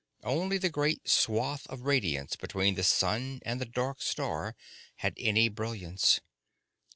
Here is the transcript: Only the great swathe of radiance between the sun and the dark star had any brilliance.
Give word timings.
Only 0.23 0.57
the 0.57 0.71
great 0.71 1.07
swathe 1.07 1.61
of 1.69 1.81
radiance 1.81 2.35
between 2.35 2.73
the 2.73 2.81
sun 2.81 3.39
and 3.45 3.61
the 3.61 3.67
dark 3.67 4.01
star 4.01 4.55
had 4.95 5.13
any 5.19 5.47
brilliance. 5.47 6.21